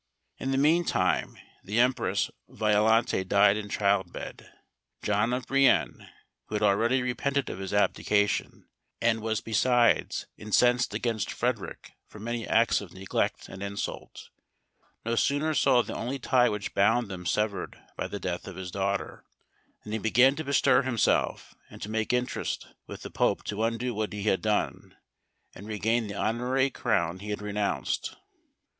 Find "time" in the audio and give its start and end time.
0.83-1.37